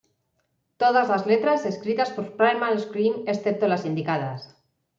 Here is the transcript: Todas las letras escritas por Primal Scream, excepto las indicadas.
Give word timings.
Todas 0.77 1.09
las 1.09 1.27
letras 1.27 1.63
escritas 1.63 2.09
por 2.09 2.35
Primal 2.35 2.79
Scream, 2.79 3.21
excepto 3.27 3.67
las 3.67 3.85
indicadas. 3.85 4.55